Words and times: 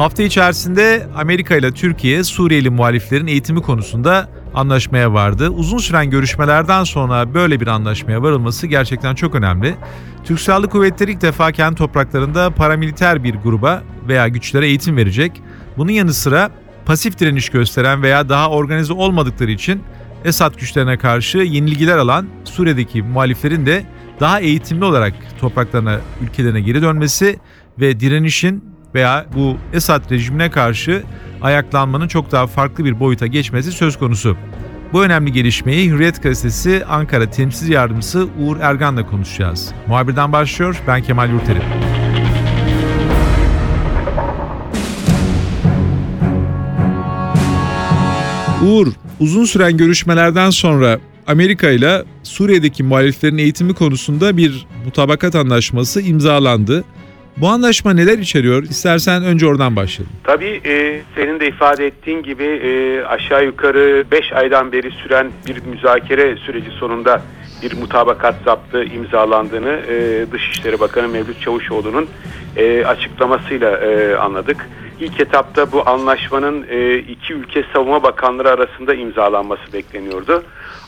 Hafta 0.00 0.22
içerisinde 0.22 1.06
Amerika 1.16 1.56
ile 1.56 1.72
Türkiye 1.72 2.24
Suriyeli 2.24 2.70
muhaliflerin 2.70 3.26
eğitimi 3.26 3.62
konusunda 3.62 4.28
anlaşmaya 4.54 5.12
vardı. 5.12 5.48
Uzun 5.50 5.78
süren 5.78 6.10
görüşmelerden 6.10 6.84
sonra 6.84 7.34
böyle 7.34 7.60
bir 7.60 7.66
anlaşmaya 7.66 8.22
varılması 8.22 8.66
gerçekten 8.66 9.14
çok 9.14 9.34
önemli. 9.34 9.74
Türk 10.24 10.40
Silahlı 10.40 10.68
Kuvvetleri 10.68 11.12
ilk 11.12 11.20
defa 11.20 11.52
kendi 11.52 11.76
topraklarında 11.76 12.50
paramiliter 12.50 13.24
bir 13.24 13.34
gruba 13.34 13.82
veya 14.08 14.28
güçlere 14.28 14.66
eğitim 14.66 14.96
verecek. 14.96 15.42
Bunun 15.76 15.92
yanı 15.92 16.14
sıra 16.14 16.50
pasif 16.86 17.18
direniş 17.18 17.48
gösteren 17.48 18.02
veya 18.02 18.28
daha 18.28 18.50
organize 18.50 18.92
olmadıkları 18.92 19.50
için 19.50 19.82
Esad 20.24 20.54
güçlerine 20.60 20.98
karşı 20.98 21.38
yenilgiler 21.38 21.98
alan 21.98 22.26
Suriye'deki 22.44 23.02
muhaliflerin 23.02 23.66
de 23.66 23.84
daha 24.20 24.40
eğitimli 24.40 24.84
olarak 24.84 25.14
topraklarına, 25.40 26.00
ülkelerine 26.22 26.60
geri 26.60 26.82
dönmesi 26.82 27.38
ve 27.80 28.00
direnişin 28.00 28.70
veya 28.94 29.26
bu 29.36 29.56
Esad 29.72 30.10
rejimine 30.10 30.50
karşı 30.50 31.02
ayaklanmanın 31.42 32.08
çok 32.08 32.32
daha 32.32 32.46
farklı 32.46 32.84
bir 32.84 33.00
boyuta 33.00 33.26
geçmesi 33.26 33.72
söz 33.72 33.98
konusu. 33.98 34.36
Bu 34.92 35.04
önemli 35.04 35.32
gelişmeyi 35.32 35.90
Hürriyet 35.90 36.22
Gazetesi 36.22 36.84
Ankara 36.88 37.30
Temsil 37.30 37.72
Yardımcısı 37.72 38.28
Uğur 38.40 38.56
Ergan'la 38.60 39.06
konuşacağız. 39.06 39.72
Muhabirden 39.86 40.32
başlıyor, 40.32 40.82
ben 40.86 41.02
Kemal 41.02 41.30
Yurterim. 41.30 41.62
Uğur, 48.66 48.86
uzun 49.20 49.44
süren 49.44 49.76
görüşmelerden 49.76 50.50
sonra 50.50 50.98
Amerika 51.26 51.70
ile 51.70 52.04
Suriye'deki 52.22 52.82
muhaliflerin 52.82 53.38
eğitimi 53.38 53.74
konusunda 53.74 54.36
bir 54.36 54.66
mutabakat 54.84 55.34
anlaşması 55.34 56.00
imzalandı. 56.00 56.84
Bu 57.40 57.48
anlaşma 57.48 57.92
neler 57.92 58.18
içeriyor? 58.18 58.62
İstersen 58.62 59.24
önce 59.24 59.46
oradan 59.46 59.76
başlayalım. 59.76 60.16
Tabii 60.24 60.60
e, 60.64 61.00
senin 61.16 61.40
de 61.40 61.48
ifade 61.48 61.86
ettiğin 61.86 62.22
gibi 62.22 62.44
e, 62.44 63.02
aşağı 63.04 63.44
yukarı 63.44 64.04
5 64.10 64.32
aydan 64.32 64.72
beri 64.72 64.90
süren 64.90 65.30
bir 65.46 65.62
müzakere 65.66 66.36
süreci 66.36 66.70
sonunda 66.70 67.22
bir 67.62 67.76
mutabakat 67.76 68.34
zaptı 68.44 68.84
imzalandığını 68.84 69.80
e, 69.88 70.26
Dışişleri 70.32 70.80
Bakanı 70.80 71.08
Mevlüt 71.08 71.40
Çavuşoğlu'nun 71.40 72.08
e, 72.56 72.84
açıklamasıyla 72.84 73.76
e, 73.76 74.14
anladık. 74.14 74.68
İlk 75.00 75.20
etapta 75.20 75.72
bu 75.72 75.88
anlaşmanın 75.88 76.66
e, 76.70 76.98
iki 76.98 77.34
ülke 77.34 77.64
savunma 77.72 78.02
bakanları 78.02 78.50
arasında 78.50 78.94
imzalanması 78.94 79.72
bekleniyordu. 79.72 80.42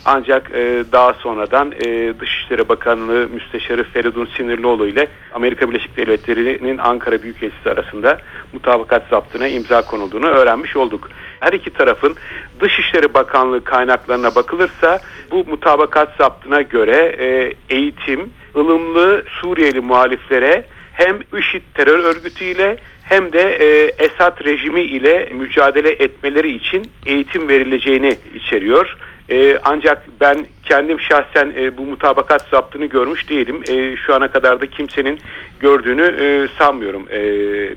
Ancak 0.04 0.50
e, 0.54 0.84
daha 0.92 1.14
sonradan 1.14 1.72
e, 1.72 2.14
Dışişleri 2.20 2.68
Bakanlığı 2.68 3.28
Müsteşarı 3.28 3.84
Feridun 3.84 4.28
Sinirlioğlu 4.36 4.86
ile 4.86 5.08
Amerika 5.34 5.70
Birleşik 5.70 5.96
Devletleri'nin 5.96 6.78
Ankara 6.78 7.22
Büyükelçisi 7.22 7.70
arasında 7.70 8.18
mutabakat 8.52 9.08
zaptına 9.10 9.48
imza 9.48 9.82
konulduğunu 9.82 10.26
öğrenmiş 10.26 10.76
olduk. 10.76 11.08
Her 11.40 11.52
iki 11.52 11.70
tarafın 11.70 12.16
Dışişleri 12.60 13.14
Bakanlığı 13.14 13.64
kaynaklarına 13.64 14.34
bakılırsa 14.34 15.00
bu 15.30 15.44
mutabakat 15.44 16.16
zaptına 16.18 16.62
göre 16.62 17.16
e, 17.18 17.52
eğitim, 17.74 18.30
ılımlı 18.56 19.24
Suriyeli 19.40 19.80
muhaliflere 19.80 20.64
hem 20.92 21.18
IŞİD 21.38 21.62
terör 21.74 21.98
örgütüyle 21.98 22.76
hem 23.02 23.32
de 23.32 23.42
e, 23.42 23.92
Esad 24.04 24.44
rejimi 24.44 24.80
ile 24.80 25.28
mücadele 25.34 25.90
etmeleri 25.90 26.52
için 26.54 26.90
eğitim 27.06 27.48
verileceğini 27.48 28.16
içeriyor. 28.34 28.96
E, 29.30 29.58
ancak 29.64 30.02
ben 30.20 30.46
kendim 30.64 31.00
şahsen 31.00 31.52
e, 31.56 31.76
bu 31.76 31.82
mutabakat 31.82 32.48
zaptını 32.50 32.86
görmüş 32.86 33.28
değilim. 33.28 33.62
E, 33.68 33.96
şu 33.96 34.14
ana 34.14 34.28
kadar 34.28 34.60
da 34.60 34.66
kimsenin 34.66 35.20
gördüğünü 35.60 36.16
e, 36.20 36.48
sanmıyorum 36.58 37.06
e, 37.10 37.20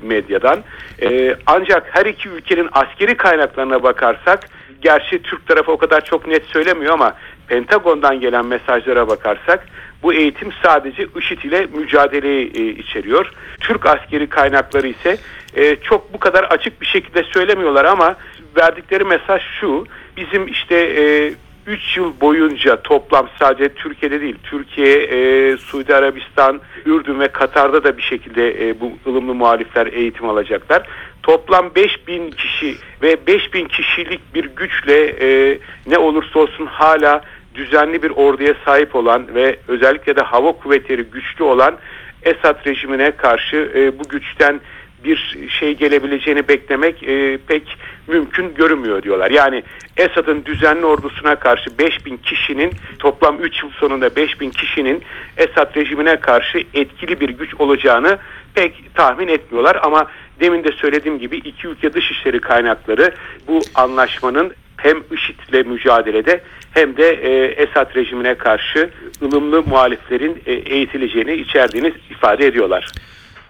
medyadan. 0.02 0.62
E, 1.02 1.36
ancak 1.46 1.96
her 1.96 2.06
iki 2.06 2.28
ülkenin 2.28 2.68
askeri 2.72 3.16
kaynaklarına 3.16 3.82
bakarsak, 3.82 4.40
gerçi 4.80 5.22
Türk 5.22 5.46
tarafı 5.46 5.72
o 5.72 5.76
kadar 5.76 6.04
çok 6.04 6.26
net 6.26 6.44
söylemiyor 6.44 6.92
ama 6.92 7.14
Pentagon'dan 7.48 8.20
gelen 8.20 8.46
mesajlara 8.46 9.08
bakarsak 9.08 9.66
bu 10.02 10.12
eğitim 10.12 10.52
sadece 10.62 11.06
IŞİD 11.18 11.42
ile 11.42 11.66
mücadeleyi 11.66 12.52
e, 12.54 12.68
içeriyor. 12.68 13.32
Türk 13.60 13.86
askeri 13.86 14.26
kaynakları 14.26 14.88
ise 14.88 15.16
e, 15.54 15.76
çok 15.76 16.12
bu 16.12 16.18
kadar 16.18 16.44
açık 16.44 16.80
bir 16.80 16.86
şekilde 16.86 17.22
söylemiyorlar 17.22 17.84
ama 17.84 18.16
verdikleri 18.56 19.04
mesaj 19.04 19.42
şu. 19.60 19.86
Bizim 20.16 20.48
işte 20.48 20.76
e, 20.76 21.32
3 21.66 21.96
yıl 21.96 22.20
boyunca 22.20 22.82
toplam 22.82 23.28
sadece 23.38 23.74
Türkiye'de 23.74 24.20
değil, 24.20 24.36
Türkiye, 24.42 24.96
e, 24.96 25.56
Suudi 25.56 25.94
Arabistan, 25.94 26.60
Ürdün 26.86 27.20
ve 27.20 27.28
Katar'da 27.28 27.84
da 27.84 27.96
bir 27.96 28.02
şekilde 28.02 28.68
e, 28.68 28.80
bu 28.80 28.92
ılımlı 29.06 29.34
muhalifler 29.34 29.86
eğitim 29.86 30.28
alacaklar. 30.28 30.86
Toplam 31.22 31.74
5000 31.74 32.30
kişi 32.30 32.76
ve 33.02 33.26
5000 33.26 33.64
kişilik 33.64 34.34
bir 34.34 34.44
güçle 34.44 35.06
e, 35.20 35.58
ne 35.86 35.98
olursa 35.98 36.38
olsun 36.38 36.66
hala 36.66 37.22
düzenli 37.54 38.02
bir 38.02 38.10
orduya 38.10 38.54
sahip 38.64 38.94
olan 38.94 39.34
ve 39.34 39.56
özellikle 39.68 40.16
de 40.16 40.20
hava 40.20 40.52
kuvvetleri 40.52 41.02
güçlü 41.02 41.44
olan 41.44 41.76
Esad 42.22 42.66
rejimine 42.66 43.10
karşı 43.10 43.72
e, 43.74 43.98
bu 43.98 44.02
güçten 44.08 44.60
bir 45.06 45.48
şey 45.48 45.74
gelebileceğini 45.74 46.48
beklemek 46.48 47.02
e, 47.02 47.38
pek 47.46 47.78
mümkün 48.06 48.54
görünmüyor 48.54 49.02
diyorlar. 49.02 49.30
Yani 49.30 49.62
Esad'ın 49.96 50.44
düzenli 50.44 50.86
ordusuna 50.86 51.36
karşı 51.36 51.78
5000 51.78 52.16
kişinin 52.16 52.72
toplam 52.98 53.40
3 53.40 53.62
yıl 53.62 53.70
sonunda 53.70 54.16
5000 54.16 54.50
kişinin 54.50 55.02
Esad 55.36 55.76
rejimine 55.76 56.20
karşı 56.20 56.64
etkili 56.74 57.20
bir 57.20 57.28
güç 57.28 57.54
olacağını 57.54 58.18
pek 58.54 58.94
tahmin 58.94 59.28
etmiyorlar 59.28 59.78
ama 59.82 60.06
demin 60.40 60.64
de 60.64 60.72
söylediğim 60.72 61.18
gibi 61.18 61.36
iki 61.36 61.68
ülke 61.68 61.92
dışişleri 61.92 62.40
kaynakları 62.40 63.14
bu 63.48 63.60
anlaşmanın 63.74 64.52
hem 64.76 65.02
IŞİD'le 65.12 65.66
mücadelede 65.66 66.40
hem 66.70 66.96
de 66.96 67.10
e, 67.10 67.44
Esad 67.62 67.96
rejimine 67.96 68.34
karşı 68.34 68.90
ılımlı 69.22 69.62
muhaliflerin 69.62 70.42
e, 70.46 70.52
eğitileceğini 70.52 71.32
içerdiğini 71.32 71.92
ifade 72.10 72.46
ediyorlar. 72.46 72.92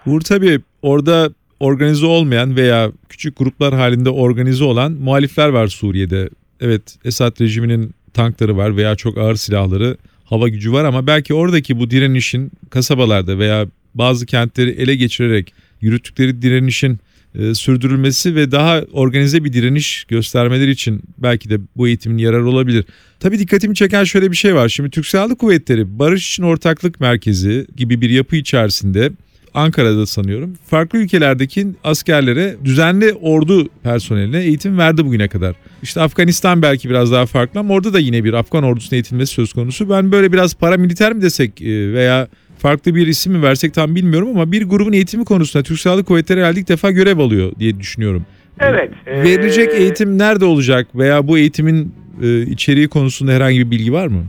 Uğur 0.05 0.21
tabii 0.21 0.59
orada 0.81 1.29
organize 1.59 2.05
olmayan 2.05 2.55
veya 2.55 2.91
küçük 3.09 3.37
gruplar 3.37 3.73
halinde 3.73 4.09
organize 4.09 4.63
olan 4.63 4.91
muhalifler 4.91 5.49
var 5.49 5.67
Suriye'de. 5.67 6.29
Evet 6.61 6.81
Esad 7.05 7.41
rejiminin 7.41 7.91
tankları 8.13 8.57
var 8.57 8.77
veya 8.77 8.95
çok 8.95 9.17
ağır 9.17 9.35
silahları, 9.35 9.97
hava 10.23 10.47
gücü 10.47 10.71
var 10.71 10.85
ama 10.85 11.07
belki 11.07 11.33
oradaki 11.33 11.79
bu 11.79 11.89
direnişin 11.89 12.51
kasabalarda 12.69 13.39
veya 13.39 13.67
bazı 13.95 14.25
kentleri 14.25 14.69
ele 14.69 14.95
geçirerek 14.95 15.53
yürüttükleri 15.81 16.41
direnişin 16.41 16.99
e, 17.35 17.53
sürdürülmesi 17.53 18.35
ve 18.35 18.51
daha 18.51 18.81
organize 18.91 19.43
bir 19.43 19.53
direniş 19.53 20.03
göstermeleri 20.03 20.71
için 20.71 21.01
belki 21.17 21.49
de 21.49 21.57
bu 21.75 21.87
eğitimin 21.87 22.17
yararı 22.17 22.49
olabilir. 22.49 22.85
Tabii 23.19 23.39
dikkatimi 23.39 23.75
çeken 23.75 24.03
şöyle 24.03 24.31
bir 24.31 24.35
şey 24.35 24.55
var. 24.55 24.69
Şimdi 24.69 24.89
Türk 24.89 25.05
Silahlı 25.05 25.35
Kuvvetleri 25.35 25.99
Barış 25.99 26.29
için 26.29 26.43
Ortaklık 26.43 26.99
Merkezi 26.99 27.67
gibi 27.77 28.01
bir 28.01 28.09
yapı 28.09 28.35
içerisinde 28.35 29.11
Ankara'da 29.57 30.05
sanıyorum. 30.05 30.53
Farklı 30.69 30.99
ülkelerdeki 30.99 31.67
askerlere 31.83 32.55
düzenli 32.65 33.13
ordu 33.13 33.69
personeline 33.83 34.39
eğitim 34.39 34.77
verdi 34.77 35.05
bugüne 35.05 35.27
kadar. 35.27 35.55
İşte 35.83 36.01
Afganistan 36.01 36.61
belki 36.61 36.89
biraz 36.89 37.11
daha 37.11 37.25
farklı 37.25 37.59
ama 37.59 37.73
orada 37.73 37.93
da 37.93 37.99
yine 37.99 38.23
bir 38.23 38.33
Afgan 38.33 38.63
ordusunun 38.63 38.93
eğitilmesi 38.93 39.33
söz 39.33 39.53
konusu. 39.53 39.89
Ben 39.89 40.11
böyle 40.11 40.33
biraz 40.33 40.55
paramiliter 40.55 41.13
mi 41.13 41.21
desek 41.21 41.61
e, 41.61 41.93
veya 41.93 42.27
farklı 42.57 42.95
bir 42.95 43.07
isim 43.07 43.33
mi 43.33 43.41
versek 43.43 43.73
tam 43.73 43.95
bilmiyorum 43.95 44.29
ama 44.29 44.51
bir 44.51 44.63
grubun 44.63 44.93
eğitimi 44.93 45.25
konusunda 45.25 45.63
Türk 45.63 45.79
Silahlı 45.79 46.03
Kuvvetleri 46.03 46.39
herhalde 46.39 46.59
ilk 46.59 46.67
defa 46.67 46.91
görev 46.91 47.19
alıyor 47.19 47.51
diye 47.59 47.79
düşünüyorum. 47.79 48.25
Evet. 48.59 48.91
Verilecek 49.07 49.69
ee... 49.73 49.77
eğitim 49.77 50.17
nerede 50.17 50.45
olacak 50.45 50.87
veya 50.95 51.27
bu 51.27 51.37
eğitimin 51.37 51.93
e, 52.23 52.41
içeriği 52.41 52.87
konusunda 52.87 53.31
herhangi 53.31 53.59
bir 53.59 53.71
bilgi 53.71 53.93
var 53.93 54.07
mı? 54.07 54.23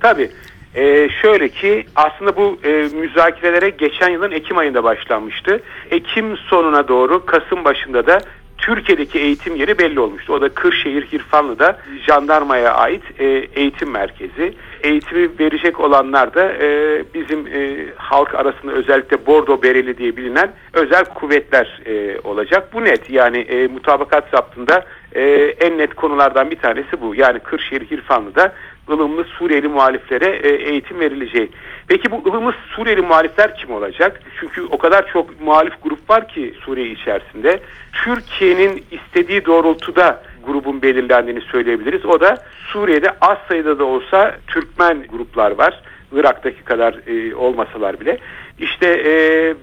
Tabii. 0.00 0.30
Ee, 0.78 1.08
şöyle 1.22 1.48
ki 1.48 1.86
aslında 1.96 2.36
bu 2.36 2.58
e, 2.64 2.70
müzakerelere 3.00 3.70
geçen 3.70 4.08
yılın 4.08 4.30
Ekim 4.30 4.58
ayında 4.58 4.84
başlanmıştı. 4.84 5.60
Ekim 5.90 6.36
sonuna 6.36 6.88
doğru 6.88 7.26
Kasım 7.26 7.64
başında 7.64 8.06
da 8.06 8.20
Türkiye'deki 8.58 9.18
eğitim 9.18 9.56
yeri 9.56 9.78
belli 9.78 10.00
olmuştu. 10.00 10.32
O 10.32 10.40
da 10.40 10.48
Kırşehir 10.48 11.06
Hirfanlı'da 11.06 11.78
jandarmaya 12.06 12.74
ait 12.74 13.02
e, 13.18 13.24
eğitim 13.54 13.90
merkezi. 13.90 14.54
Eğitimi 14.82 15.28
verecek 15.40 15.80
olanlar 15.80 16.34
da 16.34 16.52
e, 16.52 17.02
bizim 17.14 17.46
e, 17.46 17.86
halk 17.96 18.34
arasında 18.34 18.72
özellikle 18.72 19.26
Bordo 19.26 19.62
Bereli 19.62 19.98
diye 19.98 20.16
bilinen 20.16 20.52
özel 20.72 21.04
kuvvetler 21.04 21.80
e, 21.86 22.20
olacak. 22.24 22.72
Bu 22.72 22.84
net 22.84 23.10
yani 23.10 23.38
e, 23.38 23.66
mutabakat 23.66 24.24
zaptında 24.30 24.84
e, 25.12 25.22
en 25.60 25.78
net 25.78 25.94
konulardan 25.94 26.50
bir 26.50 26.58
tanesi 26.58 27.00
bu. 27.00 27.14
Yani 27.14 27.38
Kırşehir 27.38 27.90
Hirfanlı'da 27.90 28.52
ılımlı 28.90 29.24
Suriyeli 29.24 29.68
muhaliflere 29.68 30.26
e, 30.26 30.48
eğitim 30.48 31.00
verileceği. 31.00 31.50
Peki 31.88 32.10
bu 32.10 32.22
ılımlı 32.28 32.54
Suriyeli 32.76 33.02
muhalifler 33.02 33.56
kim 33.56 33.70
olacak? 33.70 34.20
Çünkü 34.40 34.62
o 34.70 34.78
kadar 34.78 35.12
çok 35.12 35.40
muhalif 35.40 35.82
grup 35.82 36.10
var 36.10 36.28
ki 36.28 36.54
Suriye 36.64 36.88
içerisinde. 36.90 37.60
Türkiye'nin 37.92 38.84
istediği 38.90 39.46
doğrultuda 39.46 40.22
grubun 40.46 40.82
belirlendiğini 40.82 41.40
söyleyebiliriz. 41.40 42.04
O 42.04 42.20
da 42.20 42.42
Suriye'de 42.72 43.10
az 43.20 43.38
sayıda 43.48 43.78
da 43.78 43.84
olsa 43.84 44.36
Türkmen 44.46 45.04
gruplar 45.08 45.50
var. 45.50 45.82
Irak'taki 46.12 46.62
kadar 46.64 46.94
e, 47.06 47.34
olmasalar 47.34 48.00
bile. 48.00 48.18
İşte 48.58 48.86
e, 48.86 49.12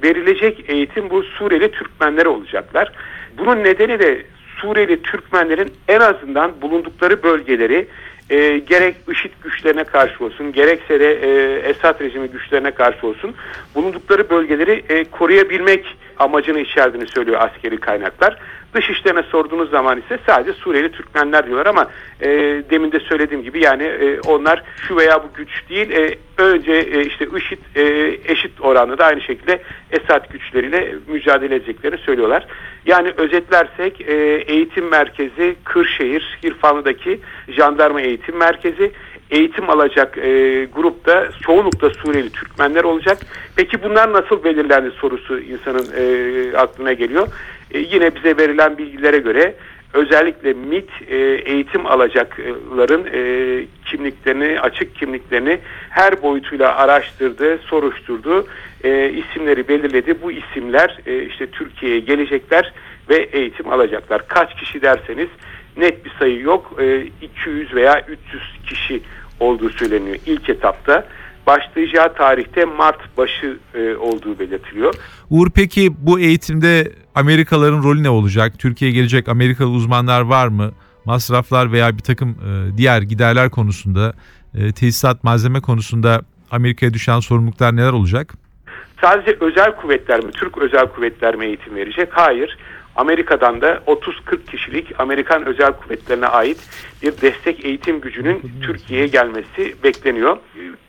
verilecek 0.03 0.69
eğitim 0.69 1.09
bu 1.09 1.23
Suriyeli 1.23 1.71
Türkmenlere 1.71 2.27
olacaklar. 2.29 2.91
Bunun 3.37 3.63
nedeni 3.63 3.99
de 3.99 4.25
Suriyeli 4.61 5.01
Türkmenlerin 5.01 5.73
en 5.87 5.99
azından 5.99 6.61
bulundukları 6.61 7.23
bölgeleri 7.23 7.87
e, 8.29 8.57
gerek 8.57 8.95
IŞİD 9.11 9.31
güçlerine 9.43 9.83
karşı 9.83 10.25
olsun 10.25 10.51
gerekse 10.51 10.99
de 10.99 11.11
e, 11.13 11.59
Esad 11.69 12.01
rejimi 12.01 12.27
güçlerine 12.27 12.71
karşı 12.71 13.07
olsun 13.07 13.35
bulundukları 13.75 14.29
bölgeleri 14.29 14.83
e, 14.89 15.03
koruyabilmek 15.03 15.97
amacını 16.17 16.59
içerdiğini 16.59 17.07
söylüyor 17.07 17.41
askeri 17.41 17.77
kaynaklar. 17.77 18.37
Dışişlerine 18.75 19.23
sorduğunuz 19.23 19.69
zaman 19.69 19.97
ise 19.99 20.19
sadece 20.25 20.53
Suriyeli 20.53 20.91
Türkmenler 20.91 21.45
diyorlar 21.45 21.65
ama 21.65 21.87
e, 22.21 22.29
demin 22.69 22.91
de 22.91 22.99
söylediğim 22.99 23.43
gibi 23.43 23.63
yani 23.63 23.83
e, 23.83 24.19
onlar 24.19 24.63
şu 24.87 24.95
veya 24.95 25.23
bu 25.23 25.27
güç 25.33 25.69
değil 25.69 25.91
e, 25.91 26.17
önce 26.37 26.71
e, 26.71 27.05
işte 27.05 27.27
IŞİD 27.37 27.59
e, 27.75 27.83
eşit 28.25 28.61
oranlı 28.61 28.97
da 28.97 29.05
aynı 29.05 29.21
şekilde 29.21 29.61
Esad 29.91 30.31
güçleriyle 30.31 30.95
mücadele 31.07 31.55
edeceklerini 31.55 31.97
söylüyorlar. 31.97 32.47
Yani 32.85 33.13
özetlersek 33.17 34.01
e, 34.01 34.13
eğitim 34.47 34.89
merkezi 34.89 35.55
Kırşehir 35.63 36.37
Hirfanlı'daki 36.43 37.19
jandarma 37.47 38.01
eğitim 38.01 38.37
merkezi 38.37 38.91
eğitim 39.31 39.69
alacak 39.69 40.17
e, 40.17 40.65
grupta 40.65 41.27
çoğunlukla 41.41 41.89
Suriyeli 41.89 42.29
Türkmenler 42.29 42.83
olacak. 42.83 43.17
Peki 43.55 43.83
bunlar 43.83 44.13
nasıl 44.13 44.43
belirlendi 44.43 44.91
sorusu 44.91 45.39
insanın 45.39 45.87
e, 45.97 46.57
aklına 46.57 46.93
geliyor. 46.93 47.27
E, 47.75 47.79
yine 47.79 48.15
bize 48.15 48.37
verilen 48.37 48.77
bilgilere 48.77 49.17
göre 49.17 49.55
özellikle 49.93 50.53
MIT 50.53 50.89
e, 51.07 51.15
eğitim 51.45 51.85
alacakların 51.85 53.05
e, 53.13 53.19
kimliklerini, 53.85 54.59
açık 54.59 54.95
kimliklerini 54.95 55.59
her 55.89 56.21
boyutuyla 56.21 56.75
araştırdı, 56.75 57.57
soruşturdu, 57.57 58.47
e, 58.83 59.09
isimleri 59.09 59.67
belirledi. 59.67 60.21
Bu 60.21 60.31
isimler 60.31 60.99
e, 61.05 61.23
işte 61.23 61.47
Türkiye'ye 61.47 61.99
gelecekler 61.99 62.73
ve 63.09 63.15
eğitim 63.15 63.69
alacaklar. 63.69 64.27
Kaç 64.27 64.55
kişi 64.55 64.81
derseniz 64.81 65.27
net 65.77 66.05
bir 66.05 66.11
sayı 66.19 66.39
yok. 66.39 66.73
E, 66.81 67.05
200 67.21 67.75
veya 67.75 68.05
300 68.07 68.43
kişi 68.67 69.01
olduğu 69.39 69.69
söyleniyor 69.69 70.17
ilk 70.25 70.49
etapta. 70.49 71.07
Başlayacağı 71.47 72.13
tarihte 72.13 72.65
Mart 72.65 73.17
başı 73.17 73.57
e, 73.75 73.95
olduğu 73.95 74.39
belirtiliyor. 74.39 74.95
Uğur 75.29 75.47
peki 75.55 75.89
bu 75.99 76.19
eğitimde 76.19 76.91
Amerikalıların 77.15 77.83
rolü 77.83 78.03
ne 78.03 78.09
olacak? 78.09 78.53
Türkiye'ye 78.59 78.97
gelecek 78.97 79.29
Amerikalı 79.29 79.69
uzmanlar 79.69 80.21
var 80.21 80.47
mı? 80.47 80.71
Masraflar 81.05 81.71
veya 81.71 81.97
bir 81.97 82.03
takım 82.03 82.29
e, 82.29 82.77
diğer 82.77 83.01
giderler 83.01 83.49
konusunda, 83.49 84.13
e, 84.57 84.71
tesisat 84.71 85.23
malzeme 85.23 85.61
konusunda 85.61 86.21
Amerika'ya 86.51 86.93
düşen 86.93 87.19
sorumluluklar 87.19 87.75
neler 87.75 87.91
olacak? 87.91 88.33
Sadece 89.01 89.37
özel 89.39 89.75
kuvvetler 89.75 90.23
mi, 90.23 90.31
Türk 90.31 90.57
özel 90.57 90.87
kuvvetler 90.87 91.35
mi 91.35 91.45
eğitim 91.45 91.75
verecek? 91.75 92.09
Hayır. 92.11 92.57
Amerika'dan 92.95 93.61
da 93.61 93.83
30-40 93.87 94.45
kişilik 94.51 94.99
Amerikan 94.99 95.45
özel 95.45 95.73
kuvvetlerine 95.73 96.27
ait 96.27 96.57
bir 97.03 97.21
destek 97.21 97.65
eğitim 97.65 98.01
gücünün 98.01 98.41
Türkiye'ye 98.61 99.07
gelmesi 99.07 99.75
bekleniyor. 99.83 100.37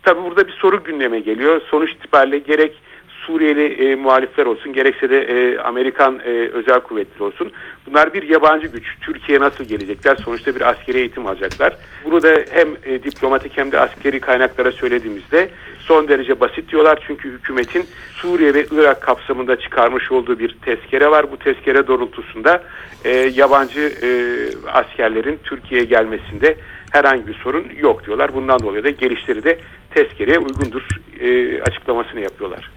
Tabi 0.03 0.23
burada 0.23 0.47
bir 0.47 0.53
soru 0.53 0.85
gündeme 0.85 1.21
geliyor. 1.21 1.61
Sonuç 1.71 1.91
itibariyle 1.93 2.39
gerek 2.39 2.83
Suriyeli 3.27 3.67
e, 3.67 3.95
muhalifler 3.95 4.47
olsun 4.47 4.73
gerekse 4.73 5.11
de 5.11 5.23
e, 5.23 5.59
Amerikan 5.59 6.21
e, 6.25 6.31
özel 6.31 6.81
kuvvetleri 6.81 7.23
olsun. 7.23 7.53
Bunlar 7.87 8.15
bir 8.15 8.23
yabancı 8.23 8.67
güç. 8.67 8.85
Türkiye'ye 9.01 9.45
nasıl 9.45 9.65
gelecekler? 9.65 10.17
Sonuçta 10.17 10.55
bir 10.55 10.71
askeri 10.71 10.99
eğitim 10.99 11.27
alacaklar. 11.27 11.77
Bunu 12.05 12.23
da 12.23 12.29
hem 12.51 12.69
e, 12.85 13.03
diplomatik 13.03 13.57
hem 13.57 13.73
de 13.73 13.81
askeri 13.81 14.21
kaynaklara 14.21 14.73
söylediğimizde 14.73 15.49
son 15.79 16.09
derece 16.09 16.41
basit 16.41 16.71
diyorlar. 16.71 17.03
Çünkü 17.07 17.31
hükümetin 17.31 17.87
Suriye 18.13 18.55
ve 18.55 18.67
Irak 18.71 19.03
kapsamında 19.03 19.61
çıkarmış 19.61 20.13
olduğu 20.13 20.39
bir 20.39 20.57
tezkere 20.65 21.11
var. 21.11 21.33
Bu 21.33 21.37
tezkere 21.37 21.87
doğrultusunda 21.87 22.63
e, 23.05 23.11
yabancı 23.11 23.81
e, 23.81 24.09
askerlerin 24.73 25.39
Türkiye'ye 25.45 25.87
gelmesinde 25.87 26.57
herhangi 26.93 27.27
bir 27.27 27.35
sorun 27.35 27.67
yok 27.79 28.07
diyorlar. 28.07 28.35
Bundan 28.35 28.61
dolayı 28.61 28.85
da 28.85 28.91
gelişleri 28.91 29.45
de 29.45 29.59
tezkereye 29.91 30.39
uygundur 30.39 30.83
e, 31.21 31.63
açıklamasını 31.63 32.21
yapıyorlar. 32.21 32.76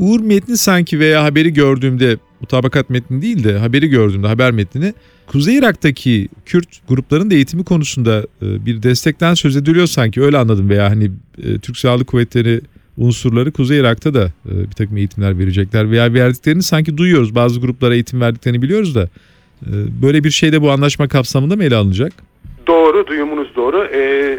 Uğur 0.00 0.20
metni 0.20 0.56
sanki 0.56 0.98
veya 0.98 1.24
haberi 1.24 1.52
gördüğümde 1.52 2.16
mutabakat 2.40 2.90
metni 2.90 3.22
değil 3.22 3.44
de 3.44 3.58
haberi 3.58 3.88
gördüğümde 3.88 4.26
haber 4.26 4.50
metnini 4.50 4.94
Kuzey 5.26 5.58
Irak'taki 5.58 6.28
Kürt 6.46 6.68
grupların 6.88 7.30
da 7.30 7.34
eğitimi 7.34 7.64
konusunda 7.64 8.18
e, 8.18 8.66
bir 8.66 8.82
destekten 8.82 9.34
söz 9.34 9.56
ediliyor 9.56 9.86
sanki 9.86 10.22
öyle 10.22 10.38
anladım 10.38 10.70
veya 10.70 10.90
hani 10.90 11.10
e, 11.44 11.58
Türk 11.58 11.76
Silahlı 11.76 12.04
Kuvvetleri 12.04 12.60
unsurları 12.96 13.52
Kuzey 13.52 13.78
Irak'ta 13.78 14.14
da 14.14 14.24
e, 14.24 14.52
bir 14.70 14.72
takım 14.72 14.96
eğitimler 14.96 15.38
verecekler 15.38 15.90
veya 15.90 16.14
verdiklerini 16.14 16.62
sanki 16.62 16.96
duyuyoruz. 16.96 17.34
Bazı 17.34 17.60
gruplara 17.60 17.94
eğitim 17.94 18.20
verdiklerini 18.20 18.62
biliyoruz 18.62 18.94
da 18.94 19.08
böyle 20.02 20.24
bir 20.24 20.30
şey 20.30 20.52
de 20.52 20.62
bu 20.62 20.70
anlaşma 20.70 21.08
kapsamında 21.08 21.56
mı 21.56 21.64
ele 21.64 21.76
alınacak? 21.76 22.12
Doğru, 22.66 23.06
duyumunuz 23.06 23.56
doğru. 23.56 23.88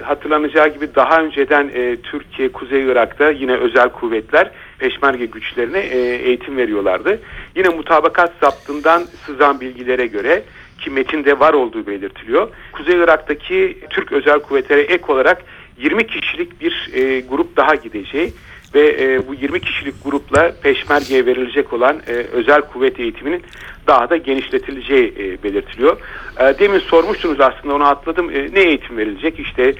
Hatırlanacağı 0.03 0.73
gibi 0.73 0.87
daha 0.95 1.21
önceden 1.21 1.71
Türkiye, 2.03 2.51
Kuzey 2.51 2.83
Irak'ta 2.83 3.31
yine 3.31 3.55
özel 3.55 3.89
kuvvetler 3.89 4.51
peşmerge 4.81 5.25
güçlerine 5.25 5.79
e, 5.79 5.97
eğitim 6.15 6.57
veriyorlardı. 6.57 7.19
Yine 7.55 7.69
mutabakat 7.69 8.33
zaptından 8.41 9.03
sızan 9.25 9.61
bilgilere 9.61 10.07
göre 10.07 10.43
ki 10.79 10.89
metinde 10.89 11.39
var 11.39 11.53
olduğu 11.53 11.87
belirtiliyor. 11.87 12.49
Kuzey 12.71 12.95
Irak'taki 12.95 13.77
Türk 13.89 14.11
özel 14.11 14.39
kuvvetlere 14.39 14.81
ek 14.81 15.03
olarak 15.07 15.43
20 15.77 16.07
kişilik 16.07 16.61
bir 16.61 16.89
e, 16.93 17.19
grup 17.19 17.57
daha 17.57 17.75
gideceği 17.75 18.33
ve 18.75 18.95
e, 18.99 19.27
bu 19.27 19.33
20 19.33 19.59
kişilik 19.59 20.03
grupla 20.03 20.51
peşmergeye 20.63 21.25
verilecek 21.25 21.73
olan 21.73 22.01
e, 22.07 22.11
özel 22.11 22.61
kuvvet 22.61 22.99
eğitiminin 22.99 23.43
daha 23.87 24.09
da 24.09 24.17
genişletileceği 24.17 25.13
e, 25.19 25.43
belirtiliyor. 25.43 25.97
E, 26.39 26.59
demin 26.59 26.79
sormuştunuz 26.79 27.39
aslında 27.39 27.75
onu 27.75 27.87
atladım. 27.87 28.29
E, 28.29 28.53
ne 28.53 28.59
eğitim 28.59 28.97
verilecek? 28.97 29.39
İşte 29.39 29.73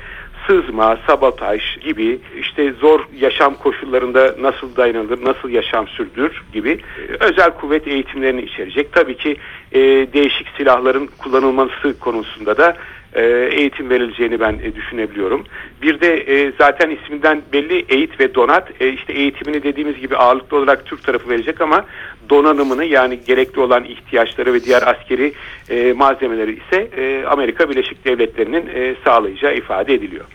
sızma, 0.47 0.97
sabotaj 1.07 1.61
gibi 1.81 2.19
işte 2.39 2.73
zor 2.73 2.99
yaşam 3.19 3.55
koşullarında 3.55 4.35
nasıl 4.39 4.75
dayanılır, 4.75 5.25
nasıl 5.25 5.49
yaşam 5.49 5.87
sürdürür 5.87 6.43
gibi 6.53 6.71
e, 6.71 7.23
özel 7.23 7.51
kuvvet 7.51 7.87
eğitimlerini 7.87 8.41
içerecek. 8.41 8.93
Tabii 8.93 9.17
ki 9.17 9.37
e, 9.71 9.79
değişik 10.13 10.47
silahların 10.57 11.09
kullanılması 11.17 11.99
konusunda 11.99 12.57
da 12.57 12.77
e, 13.13 13.49
eğitim 13.51 13.89
verileceğini 13.89 14.39
ben 14.39 14.53
e, 14.63 14.75
düşünebiliyorum. 14.75 15.43
Bir 15.81 15.99
de 15.99 16.17
e, 16.17 16.53
zaten 16.57 16.89
isminden 16.89 17.41
belli 17.53 17.85
eğit 17.89 18.19
ve 18.19 18.35
donat 18.35 18.69
işte 18.93 19.13
eğitimini 19.13 19.63
dediğimiz 19.63 20.01
gibi 20.01 20.17
ağırlıklı 20.17 20.57
olarak 20.57 20.85
Türk 20.85 21.03
tarafı 21.03 21.29
verecek 21.29 21.61
ama 21.61 21.85
donanımını 22.29 22.85
yani 22.85 23.19
gerekli 23.27 23.59
olan 23.59 23.85
ihtiyaçları 23.85 24.53
ve 24.53 24.63
diğer 24.63 24.83
askeri 24.87 25.33
malzemeleri 25.93 26.59
ise 26.67 26.89
Amerika 27.27 27.69
Birleşik 27.69 28.05
Devletleri'nin 28.05 28.95
sağlayacağı 29.05 29.55
ifade 29.55 29.93
ediliyor. 29.93 30.25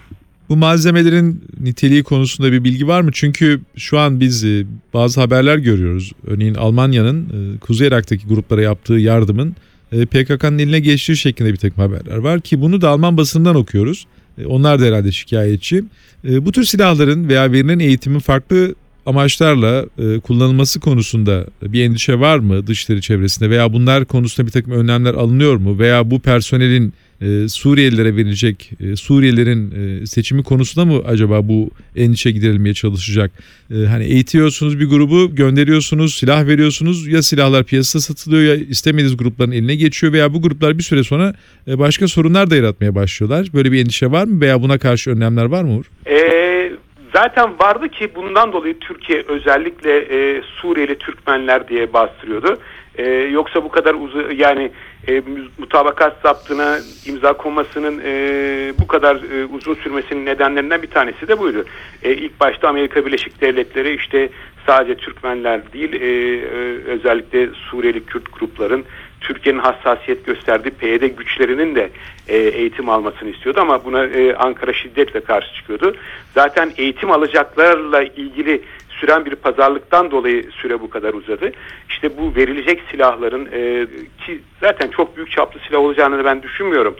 Bu 0.49 0.57
malzemelerin 0.57 1.45
niteliği 1.61 2.03
konusunda 2.03 2.53
bir 2.53 2.65
bilgi 2.65 2.89
var 2.89 3.01
mı? 3.01 3.11
Çünkü 3.13 3.61
şu 3.77 3.99
an 3.99 4.21
biz 4.21 4.47
bazı 4.95 5.21
haberler 5.21 5.59
görüyoruz. 5.59 6.13
Örneğin 6.27 6.55
Almanya'nın 6.55 7.29
Kuzey 7.59 7.89
Irak'taki 7.89 8.27
gruplara 8.27 8.63
yaptığı 8.63 8.95
yardımın 8.95 9.57
PKK'nın 9.91 10.59
eline 10.59 10.81
geçtiği 10.81 11.17
şeklinde 11.17 11.53
bir 11.53 11.57
takım 11.57 11.85
haberler 11.85 12.17
var 12.17 12.41
ki 12.41 12.61
bunu 12.61 12.81
da 12.81 12.89
Alman 12.89 13.17
basından 13.17 13.57
okuyoruz. 13.57 14.07
E, 14.39 14.47
onlar 14.47 14.81
da 14.81 14.85
herhalde 14.85 15.13
şikayetçi. 15.13 15.85
E, 16.29 16.47
bu 16.47 16.53
tür 16.53 16.65
silahların 16.65 17.29
veya 17.29 17.53
verilen 17.53 17.79
eğitimin 17.79 18.19
farklı 18.19 18.75
amaçlarla 19.07 19.87
kullanılması 20.21 20.81
konusunda 20.81 21.47
bir 21.63 21.85
endişe 21.85 22.21
var 22.21 22.39
mı 22.39 22.67
dışları 22.67 23.01
çevresinde 23.01 23.51
veya 23.51 23.73
bunlar 23.73 24.05
konusunda 24.05 24.47
bir 24.47 24.53
takım 24.53 24.73
önlemler 24.73 25.15
alınıyor 25.15 25.57
mu 25.57 25.79
veya 25.79 26.11
bu 26.11 26.21
personelin 26.21 26.95
e, 27.21 27.49
Suriyelilere 27.49 28.17
verilecek 28.17 28.71
e, 28.81 28.97
Suriyelilerin 28.97 29.71
e, 29.71 30.07
seçimi 30.07 30.43
konusunda 30.43 30.95
mı 30.95 31.03
acaba 31.07 31.49
bu 31.49 31.71
endişe 31.97 32.31
giderilmeye 32.31 32.75
çalışacak? 32.75 33.31
E, 33.71 33.75
hani 33.75 34.05
eğitiyorsunuz 34.05 34.81
bir 34.81 34.87
grubu 34.87 35.35
gönderiyorsunuz 35.35 36.15
silah 36.15 36.47
veriyorsunuz 36.47 37.09
ya 37.09 37.23
silahlar 37.23 37.65
piyasada 37.65 38.03
satılıyor 38.03 38.57
ya 38.57 38.65
istemediğiniz 38.65 39.17
grupların 39.17 39.53
eline 39.53 39.75
geçiyor 39.75 40.13
veya 40.13 40.35
bu 40.35 40.43
gruplar 40.43 40.79
bir 40.79 40.83
süre 40.83 41.05
sonra 41.05 41.35
e, 41.69 41.79
başka 41.79 42.09
sorunlar 42.09 42.51
da 42.51 42.57
yaratmaya 42.57 42.95
başlıyorlar. 42.95 43.47
Böyle 43.55 43.73
bir 43.73 43.81
endişe 43.81 44.11
var 44.11 44.25
mı 44.25 44.41
veya 44.41 44.63
buna 44.63 44.79
karşı 44.79 45.11
önlemler 45.11 45.45
var 45.45 45.65
mı 45.65 45.77
Uğur? 45.77 45.85
Ee, 46.07 46.73
zaten 47.15 47.59
vardı 47.59 47.89
ki 47.89 48.11
bundan 48.15 48.53
dolayı 48.53 48.79
Türkiye 48.79 49.25
özellikle 49.29 49.99
e, 49.99 50.43
Suriyeli 50.43 50.99
Türkmenler 50.99 51.69
diye 51.69 51.93
bastırıyordu. 51.93 52.59
E, 52.99 53.11
yoksa 53.11 53.65
bu 53.65 53.69
kadar 53.69 53.95
uzun 53.95 54.31
yani 54.31 54.71
e, 55.09 55.23
mutabakat 55.59 56.17
zaptına 56.23 56.79
imza 57.07 57.33
konmasının 57.33 58.03
e, 58.05 58.73
bu 58.81 58.87
kadar 58.87 59.17
e, 59.17 59.45
uzun 59.45 59.75
sürmesinin 59.75 60.27
nedenlerinden 60.27 60.83
bir 60.83 60.91
tanesi 60.91 61.29
de 61.29 61.39
buydu. 61.39 61.65
E, 62.03 62.13
ilk 62.13 62.41
başta 62.41 62.69
Amerika 62.69 63.07
Birleşik 63.07 63.41
Devletleri 63.41 63.95
işte 63.95 64.29
sadece 64.67 64.95
Türkmenler 64.95 65.73
değil 65.73 65.93
e, 65.93 66.07
e, 66.07 66.51
özellikle 66.85 67.49
Suriyeli 67.71 68.05
Kürt 68.05 68.33
grupların 68.39 68.85
Türkiye'nin 69.21 69.61
hassasiyet 69.61 70.27
gösterdiği 70.27 70.71
PYD 70.71 71.03
güçlerinin 71.03 71.75
de 71.75 71.91
e, 72.29 72.37
eğitim 72.37 72.89
almasını 72.89 73.31
istiyordu 73.31 73.61
ama 73.61 73.85
buna 73.85 74.05
e, 74.05 74.35
Ankara 74.35 74.73
şiddetle 74.73 75.21
karşı 75.21 75.55
çıkıyordu. 75.55 75.97
Zaten 76.35 76.73
eğitim 76.77 77.11
alacaklarla 77.11 78.03
ilgili 78.03 78.63
süren 79.01 79.25
bir 79.25 79.35
pazarlıktan 79.35 80.11
dolayı 80.11 80.51
süre 80.51 80.81
bu 80.81 80.91
kadar 80.91 81.15
uzadı. 81.15 81.53
İşte 81.89 82.19
bu 82.19 82.37
verilecek 82.37 82.83
silahların 82.91 83.49
e, 83.53 83.87
ki 84.27 84.41
zaten 84.61 84.89
çok 84.89 85.17
büyük 85.17 85.31
çaplı 85.31 85.61
silah 85.69 85.81
olacağını 85.81 86.25
ben 86.25 86.43
düşünmüyorum 86.43 86.97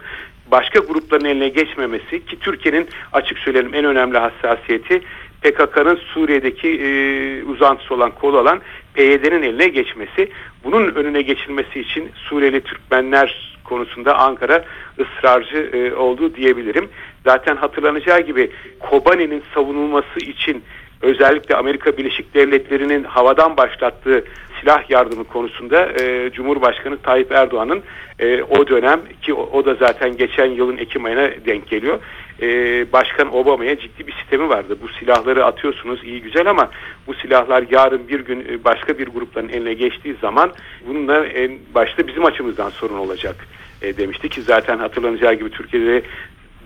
başka 0.51 0.79
grupların 0.79 1.25
eline 1.25 1.49
geçmemesi 1.49 2.25
ki 2.25 2.39
Türkiye'nin 2.39 2.87
açık 3.13 3.39
söyleyelim 3.39 3.73
en 3.73 3.85
önemli 3.85 4.17
hassasiyeti 4.17 5.01
PKK'nın 5.41 5.95
Suriye'deki 5.95 6.69
e, 6.69 7.43
uzantısı 7.43 7.93
olan 7.93 8.11
kol 8.11 8.33
olan 8.33 8.61
PYD'nin 8.93 9.41
eline 9.41 9.67
geçmesi. 9.67 10.31
Bunun 10.63 10.95
önüne 10.95 11.21
geçilmesi 11.21 11.79
için 11.79 12.09
Suriyeli 12.15 12.61
Türkmenler 12.61 13.57
konusunda 13.63 14.17
Ankara 14.17 14.65
ısrarcı 14.99 15.57
e, 15.57 15.93
oldu 15.93 16.35
diyebilirim. 16.35 16.89
Zaten 17.25 17.55
hatırlanacağı 17.55 18.21
gibi 18.21 18.51
Kobani'nin 18.79 19.43
savunulması 19.53 20.19
için 20.19 20.63
özellikle 21.01 21.55
Amerika 21.55 21.97
Birleşik 21.97 22.33
Devletleri'nin 22.33 23.03
havadan 23.03 23.57
başlattığı 23.57 24.23
silah 24.59 24.89
yardımı 24.89 25.23
konusunda 25.23 26.01
e, 26.01 26.31
Cumhurbaşkanı 26.33 26.97
Tayyip 26.97 27.31
Erdoğan'ın 27.31 27.83
e, 28.19 28.43
o 28.43 28.67
dönem 28.67 29.01
ki 29.21 29.33
o, 29.33 29.49
o 29.53 29.65
da 29.65 29.75
zaten 29.75 30.17
geçen 30.17 30.45
yılın 30.45 30.77
Ekim 30.77 31.05
ayına 31.05 31.29
denk 31.45 31.67
geliyor. 31.67 31.99
E, 32.41 32.47
Başkan 32.91 33.35
Obama'ya 33.35 33.79
ciddi 33.79 34.07
bir 34.07 34.13
sistemi 34.13 34.49
vardı. 34.49 34.77
Bu 34.81 34.87
silahları 34.87 35.45
atıyorsunuz 35.45 36.03
iyi 36.03 36.21
güzel 36.21 36.49
ama 36.49 36.69
bu 37.07 37.13
silahlar 37.13 37.63
yarın 37.71 38.07
bir 38.07 38.19
gün 38.19 38.45
e, 38.49 38.63
başka 38.63 38.97
bir 38.97 39.07
grupların 39.07 39.49
eline 39.49 39.73
geçtiği 39.73 40.15
zaman 40.21 40.51
bununla 40.87 41.25
en 41.25 41.59
başta 41.75 42.07
bizim 42.07 42.25
açımızdan 42.25 42.69
sorun 42.69 42.97
olacak 42.97 43.35
e, 43.81 43.97
demişti 43.97 44.29
ki 44.29 44.41
zaten 44.41 44.77
hatırlanacağı 44.77 45.33
gibi 45.33 45.49
Türkiye'de 45.49 46.01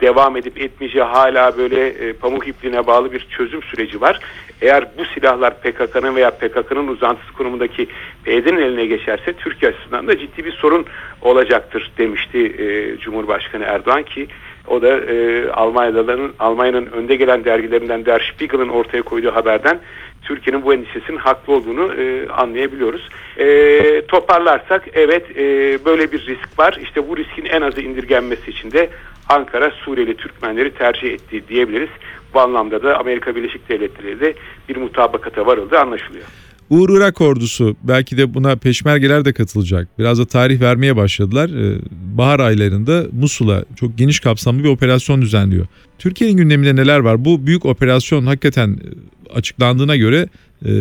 devam 0.01 0.37
edip 0.37 0.61
etmeyeceği 0.61 1.03
hala 1.03 1.57
böyle 1.57 1.87
e, 1.87 2.13
pamuk 2.13 2.47
ipliğine 2.47 2.87
bağlı 2.87 3.11
bir 3.11 3.27
çözüm 3.29 3.63
süreci 3.63 4.01
var. 4.01 4.19
Eğer 4.61 4.85
bu 4.97 5.05
silahlar 5.05 5.61
PKK'nın 5.61 6.15
veya 6.15 6.31
PKK'nın 6.31 6.87
uzantısı 6.87 7.33
konumundaki 7.33 7.87
PYD'nin 8.23 8.61
eline 8.61 8.85
geçerse 8.85 9.33
Türkiye 9.33 9.71
açısından 9.71 10.07
da 10.07 10.17
ciddi 10.17 10.45
bir 10.45 10.51
sorun 10.51 10.85
olacaktır 11.21 11.91
demişti 11.97 12.37
e, 12.37 12.97
Cumhurbaşkanı 12.97 13.63
Erdoğan 13.63 14.03
ki 14.03 14.27
o 14.67 14.81
da 14.81 14.99
e, 14.99 15.49
Almanya'nın 15.51 16.33
Almanya'nın 16.39 16.85
önde 16.85 17.15
gelen 17.15 17.45
dergilerinden 17.45 18.05
Der 18.05 18.33
Spiegel'ın 18.33 18.69
ortaya 18.69 19.01
koyduğu 19.01 19.35
haberden 19.35 19.79
Türkiye'nin 20.21 20.65
bu 20.65 20.73
endişesinin 20.73 21.17
haklı 21.17 21.53
olduğunu 21.53 21.93
e, 21.93 22.29
anlayabiliyoruz. 22.29 23.09
E, 23.37 24.05
toparlarsak 24.05 24.87
evet 24.93 25.37
e, 25.37 25.45
böyle 25.85 26.11
bir 26.11 26.25
risk 26.25 26.59
var. 26.59 26.79
İşte 26.83 27.09
bu 27.09 27.17
riskin 27.17 27.45
en 27.45 27.61
azı 27.61 27.81
indirgenmesi 27.81 28.51
için 28.51 28.71
de 28.71 28.89
Ankara 29.29 29.71
Suriyeli 29.71 30.17
Türkmenleri 30.17 30.73
tercih 30.73 31.13
etti 31.13 31.47
diyebiliriz. 31.47 31.89
Bu 32.33 32.39
anlamda 32.39 32.83
da 32.83 32.97
Amerika 32.97 33.35
Birleşik 33.35 33.69
Devletleri 33.69 34.19
de 34.19 34.33
bir 34.69 34.77
mutabakata 34.77 35.45
varıldı 35.45 35.79
anlaşılıyor. 35.79 36.25
Uğur 36.71 36.97
Irak 36.97 37.21
ordusu 37.21 37.75
belki 37.83 38.17
de 38.17 38.33
buna 38.33 38.55
peşmergeler 38.55 39.25
de 39.25 39.33
katılacak. 39.33 39.87
Biraz 39.99 40.19
da 40.19 40.25
tarih 40.25 40.61
vermeye 40.61 40.95
başladılar. 40.95 41.49
Ee, 41.49 41.79
bahar 42.17 42.39
aylarında 42.39 43.05
Musul'a 43.11 43.65
çok 43.75 43.97
geniş 43.97 44.19
kapsamlı 44.19 44.63
bir 44.63 44.69
operasyon 44.69 45.21
düzenliyor. 45.21 45.67
Türkiye'nin 45.99 46.37
gündeminde 46.37 46.75
neler 46.75 46.99
var? 46.99 47.25
Bu 47.25 47.47
büyük 47.47 47.65
operasyon 47.65 48.25
hakikaten 48.25 48.69
e, 48.69 49.33
açıklandığına 49.33 49.95
göre 49.95 50.29
e, 50.65 50.71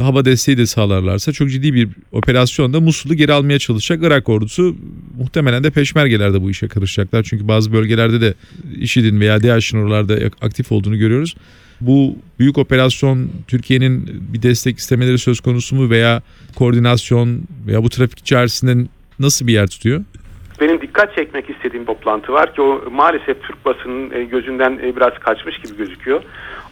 hava 0.00 0.24
desteği 0.24 0.58
de 0.58 0.66
sağlarlarsa 0.66 1.32
çok 1.32 1.50
ciddi 1.50 1.74
bir 1.74 1.88
operasyonda 2.12 2.80
Musul'u 2.80 3.14
geri 3.14 3.32
almaya 3.32 3.58
çalışacak 3.58 4.00
Irak 4.04 4.28
ordusu. 4.28 4.76
Muhtemelen 5.18 5.64
de 5.64 5.70
peşmergeler 5.70 6.34
de 6.34 6.42
bu 6.42 6.50
işe 6.50 6.68
karışacaklar. 6.68 7.22
Çünkü 7.22 7.48
bazı 7.48 7.72
bölgelerde 7.72 8.20
de 8.20 8.34
IŞİD'in 8.80 9.20
veya 9.20 9.42
DAEŞ'in 9.42 9.78
oralarda 9.78 10.14
aktif 10.40 10.72
olduğunu 10.72 10.98
görüyoruz. 10.98 11.34
Bu 11.80 12.16
büyük 12.38 12.58
operasyon 12.58 13.28
Türkiye'nin 13.48 14.22
bir 14.32 14.42
destek 14.42 14.78
istemeleri 14.78 15.18
söz 15.18 15.40
konusu 15.40 15.76
mu 15.76 15.90
veya 15.90 16.22
koordinasyon 16.58 17.40
veya 17.66 17.82
bu 17.82 17.88
trafik 17.88 18.18
içerisinde 18.18 18.88
nasıl 19.18 19.46
bir 19.46 19.52
yer 19.52 19.66
tutuyor? 19.66 20.00
Benim 20.60 20.80
dikkat 20.80 21.14
çekmek 21.14 21.50
istediğim 21.50 21.84
toplantı 21.84 22.32
var 22.32 22.54
ki 22.54 22.62
o 22.62 22.90
maalesef 22.90 23.42
Türk 23.42 23.64
basının 23.64 24.10
e, 24.10 24.24
gözünden 24.24 24.80
e, 24.82 24.96
biraz 24.96 25.18
kaçmış 25.18 25.58
gibi 25.58 25.76
gözüküyor. 25.76 26.22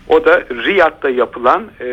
O 0.09 0.25
da 0.25 0.41
Riyad'da 0.41 1.11
yapılan 1.11 1.65
e, 1.81 1.87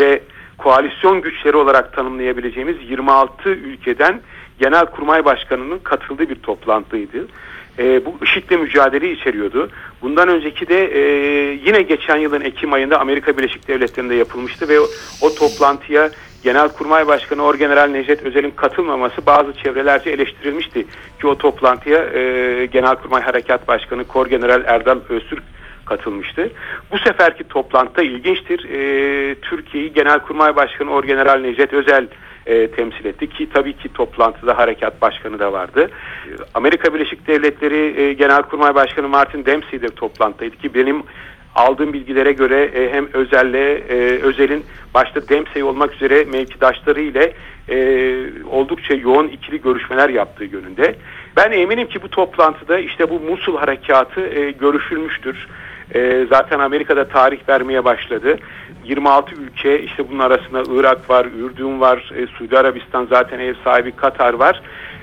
ve 0.00 0.22
koalisyon 0.58 1.20
güçleri 1.20 1.56
olarak 1.56 1.92
tanımlayabileceğimiz 1.92 2.76
26 2.90 3.48
ülkeden 3.48 4.20
Genelkurmay 4.58 5.24
Başkanı'nın 5.24 5.78
katıldığı 5.78 6.28
bir 6.28 6.34
toplantıydı. 6.34 7.26
E, 7.78 8.04
bu 8.04 8.14
IŞİD'le 8.22 8.60
mücadele 8.60 9.12
içeriyordu. 9.12 9.70
Bundan 10.02 10.28
önceki 10.28 10.68
de 10.68 10.84
e, 10.84 11.00
yine 11.64 11.82
geçen 11.82 12.16
yılın 12.16 12.40
Ekim 12.40 12.72
ayında 12.72 13.00
Amerika 13.00 13.38
Birleşik 13.38 13.68
Devletleri'nde 13.68 14.14
yapılmıştı 14.14 14.68
ve 14.68 14.80
o, 14.80 14.86
o 15.20 15.34
toplantıya 15.34 16.10
Genelkurmay 16.42 17.06
Başkanı 17.06 17.42
Orgeneral 17.42 17.86
Necdet 17.88 18.22
Özel'in 18.22 18.50
katılmaması 18.50 19.26
bazı 19.26 19.52
çevrelerce 19.52 20.10
eleştirilmişti. 20.10 20.86
Ki 21.20 21.26
o 21.26 21.38
toplantıya 21.38 22.04
e, 22.04 22.66
Genelkurmay 22.66 23.22
Harekat 23.22 23.68
Başkanı 23.68 24.04
Korgeneral 24.04 24.62
Erdal 24.66 24.98
Öztürk 25.08 25.42
katılmıştı. 25.86 26.50
Bu 26.92 26.98
seferki 26.98 27.44
toplantıda 27.44 28.02
ilginçtir. 28.02 28.64
E, 28.64 29.34
Türkiye'yi 29.34 29.92
Genelkurmay 29.92 30.56
Başkanı 30.56 30.90
Orgeneral 30.90 31.38
Necdet 31.38 31.72
Özel 31.72 32.06
e, 32.46 32.70
temsil 32.70 33.04
etti 33.04 33.28
ki 33.28 33.48
tabii 33.54 33.72
ki 33.72 33.92
toplantıda 33.92 34.58
harekat 34.58 35.02
başkanı 35.02 35.38
da 35.38 35.52
vardı. 35.52 35.90
Amerika 36.54 36.94
Birleşik 36.94 37.26
Devletleri 37.26 38.00
e, 38.00 38.12
Genelkurmay 38.12 38.74
Başkanı 38.74 39.08
Martin 39.08 39.44
Dempsey 39.44 39.82
de 39.82 39.88
toplantıdaydı 39.88 40.56
ki 40.56 40.74
benim 40.74 41.02
aldığım 41.54 41.92
bilgilere 41.92 42.32
göre 42.32 42.64
e, 42.64 42.92
hem 42.92 43.08
Özel'le 43.12 43.80
e, 43.88 44.18
Özel'in 44.22 44.64
başta 44.94 45.28
Dempsey 45.28 45.62
olmak 45.62 45.94
üzere 45.94 46.24
mevkidaşları 46.24 47.00
ile 47.00 47.32
e, 47.68 47.76
oldukça 48.50 48.94
yoğun 48.94 49.28
ikili 49.28 49.62
görüşmeler 49.62 50.08
yaptığı 50.08 50.44
yönünde. 50.44 50.94
Ben 51.36 51.52
eminim 51.52 51.88
ki 51.88 52.02
bu 52.02 52.08
toplantıda 52.08 52.78
işte 52.78 53.10
bu 53.10 53.20
Musul 53.20 53.56
harekatı 53.56 54.20
e, 54.20 54.50
görüşülmüştür. 54.50 55.48
E, 55.94 56.26
zaten 56.30 56.58
Amerika'da 56.58 57.08
tarih 57.08 57.48
vermeye 57.48 57.84
başladı. 57.84 58.38
26 58.84 59.34
ülke 59.34 59.82
işte 59.82 60.08
bunun 60.10 60.18
arasında 60.18 60.62
Irak 60.74 61.10
var, 61.10 61.26
Ürdün 61.38 61.80
var, 61.80 62.12
e, 62.16 62.26
Suudi 62.26 62.58
Arabistan 62.58 63.06
zaten 63.10 63.38
ev 63.38 63.54
sahibi 63.64 63.92
Katar 63.92 64.34
var. 64.34 64.62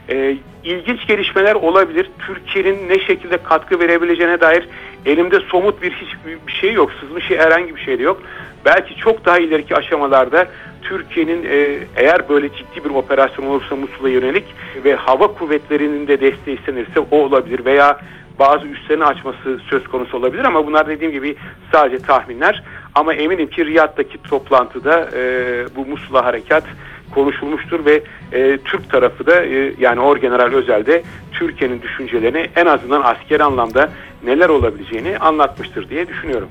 E, 0.09 0.37
ilginç 0.63 1.07
gelişmeler 1.07 1.55
olabilir. 1.55 2.09
Türkiye'nin 2.27 2.89
ne 2.89 2.99
şekilde 2.99 3.37
katkı 3.37 3.79
verebileceğine 3.79 4.41
dair 4.41 4.67
elimde 5.05 5.39
somut 5.39 5.81
bir 5.81 5.91
hiçbir 5.91 6.47
bir 6.47 6.51
şey 6.51 6.73
yok. 6.73 6.91
Sızmış 6.99 7.29
herhangi 7.29 7.75
bir 7.75 7.81
şey 7.81 7.99
de 7.99 8.03
yok. 8.03 8.21
Belki 8.65 8.95
çok 8.95 9.25
daha 9.25 9.39
ileriki 9.39 9.75
aşamalarda 9.75 10.47
Türkiye'nin 10.81 11.45
e, 11.49 11.79
eğer 11.95 12.29
böyle 12.29 12.49
ciddi 12.49 12.83
bir 12.83 12.89
operasyon 12.89 13.45
olursa 13.45 13.75
Musul'a 13.75 14.09
yönelik 14.09 14.45
ve 14.83 14.95
hava 14.95 15.27
kuvvetlerinin 15.27 16.07
de 16.07 16.21
desteği 16.21 16.57
istenirse 16.57 16.99
o 17.11 17.17
olabilir 17.17 17.65
veya 17.65 17.99
bazı 18.39 18.67
üstlerini 18.67 19.05
açması 19.05 19.59
söz 19.69 19.87
konusu 19.87 20.17
olabilir 20.17 20.43
ama 20.43 20.67
bunlar 20.67 20.87
dediğim 20.87 21.13
gibi 21.13 21.35
sadece 21.71 21.99
tahminler. 21.99 22.63
Ama 22.95 23.13
eminim 23.13 23.49
ki 23.49 23.65
Riyad'daki 23.65 24.17
toplantıda 24.23 25.09
e, 25.15 25.65
bu 25.75 25.85
Musul'a 25.85 26.25
harekat 26.25 26.63
konuşulmuştur 27.11 27.85
ve 27.85 28.03
e, 28.31 28.57
Türk 28.57 28.89
tarafı 28.89 29.25
da 29.25 29.45
e, 29.45 29.73
yani 29.79 29.99
Orgeneral 29.99 30.53
Özel'de 30.53 31.03
Türkiye'nin 31.31 31.81
düşüncelerini 31.81 32.49
en 32.55 32.65
azından 32.65 33.01
asker 33.01 33.39
anlamda 33.39 33.89
neler 34.23 34.49
olabileceğini 34.49 35.17
anlatmıştır 35.17 35.89
diye 35.89 36.07
düşünüyorum. 36.07 36.49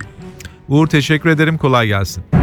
Uğur 0.69 0.87
teşekkür 0.87 1.31
ederim 1.31 1.59
kolay 1.59 1.87
gelsin. 1.87 2.42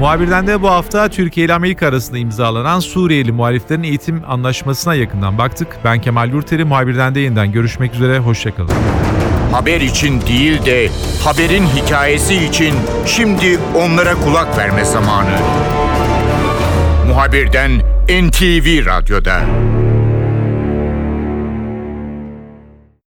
Muhabirden 0.00 0.46
de 0.46 0.62
bu 0.62 0.70
hafta 0.70 1.08
Türkiye 1.08 1.46
ile 1.46 1.54
Amerika 1.54 1.86
arasında 1.86 2.18
imzalanan 2.18 2.80
Suriyeli 2.80 3.32
muhaliflerin 3.32 3.82
eğitim 3.82 4.22
anlaşmasına 4.28 4.94
yakından 4.94 5.38
baktık. 5.38 5.68
Ben 5.84 6.00
Kemal 6.00 6.30
Yurteri, 6.30 6.64
muhabirden 6.64 7.14
de 7.14 7.20
yeniden 7.20 7.52
görüşmek 7.52 7.94
üzere, 7.94 8.18
hoşçakalın. 8.18 8.70
Haber 9.52 9.80
için 9.80 10.20
değil 10.20 10.66
de 10.66 10.88
haberin 11.24 11.66
hikayesi 11.66 12.34
için 12.34 12.74
şimdi 13.06 13.58
onlara 13.76 14.14
kulak 14.14 14.58
verme 14.58 14.84
zamanı. 14.84 15.38
Muhabirden 17.08 17.70
NTV 18.08 18.86
Radyo'da. 18.86 19.40